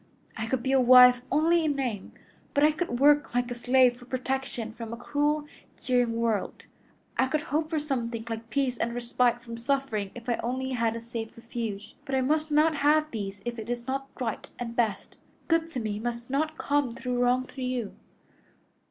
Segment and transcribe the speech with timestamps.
[0.35, 2.13] I could be a wife only in name,
[2.55, 5.45] but I could work like a slave for protection from a cruel,
[5.79, 6.65] jeering world;
[7.19, 10.95] I could hope for something like peace and respite from suffering if I only had
[10.95, 11.95] a safe refuge.
[12.03, 15.17] But I must not have these if it is not right and best.
[15.47, 17.93] Good to me must not come through wrong to you."